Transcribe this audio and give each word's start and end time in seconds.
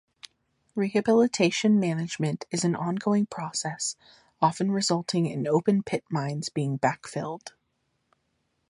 Rehabilitation 0.73 1.79
management 1.79 2.45
is 2.49 2.63
an 2.63 2.75
ongoing 2.75 3.27
process, 3.27 3.95
often 4.41 4.71
resulting 4.71 5.27
in 5.27 5.45
open 5.45 5.83
pit 5.83 6.03
mines 6.09 6.49
being 6.49 6.79
backfilled. 6.79 7.49